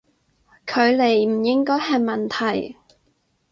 [0.65, 2.75] 距離唔應該係問題